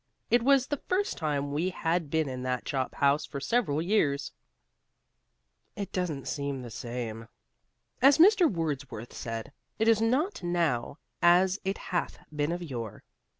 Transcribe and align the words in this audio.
It 0.31 0.41
was 0.41 0.65
the 0.65 0.81
first 0.89 1.15
time 1.15 1.51
we 1.51 1.69
had 1.69 2.09
been 2.09 2.27
in 2.27 2.41
that 2.41 2.65
chop 2.65 2.95
house 2.95 3.23
for 3.23 3.39
several 3.39 3.83
years... 3.83 4.31
it 5.75 5.91
doesn't 5.91 6.27
seem 6.27 6.63
the 6.63 6.71
same. 6.71 7.27
As 8.01 8.17
Mr. 8.17 8.51
Wordsworth 8.51 9.13
said, 9.13 9.51
it 9.77 9.87
is 9.87 10.01
not 10.01 10.41
now 10.41 10.97
as 11.21 11.59
it 11.63 11.77
hath 11.77 12.17
been 12.35 12.51
of 12.51 12.63
yore. 12.63 13.03